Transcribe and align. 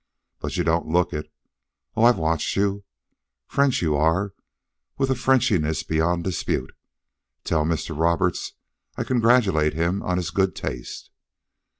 But 0.39 0.57
you 0.57 0.63
don't 0.63 0.87
look 0.87 1.13
it. 1.13 1.31
Oh, 1.95 2.05
I've 2.05 2.17
watched 2.17 2.55
you. 2.55 2.83
French 3.45 3.83
you 3.83 3.95
are, 3.95 4.33
with 4.97 5.11
a 5.11 5.13
Frenchiness 5.13 5.83
beyond 5.83 6.23
dispute. 6.23 6.75
Tell 7.43 7.65
Mr. 7.65 7.95
Roberts 7.95 8.53
I 8.97 9.03
congratulate 9.03 9.75
him 9.75 10.01
on 10.01 10.17
his 10.17 10.31
good 10.31 10.55
taste." 10.55 11.11